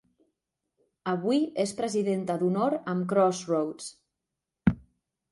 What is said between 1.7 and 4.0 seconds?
presidenta d'honor amb Crossroads.